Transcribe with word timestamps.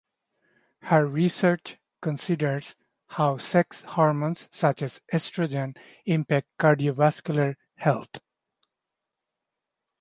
Her 0.81 1.05
research 1.05 1.77
considers 2.01 2.75
how 3.05 3.37
sex 3.37 3.81
hormones 3.81 4.49
such 4.51 4.81
as 4.81 4.99
estrogen 5.13 5.77
impact 6.07 6.47
cardiovascular 6.59 7.53
health. 7.75 8.19